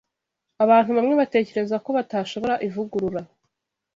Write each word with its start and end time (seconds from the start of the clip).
Abantu 0.63 0.91
bamwe 0.97 1.13
batekereza 1.21 1.75
ko 1.83 1.89
batashobora 1.97 2.55
ivugurura 2.67 3.21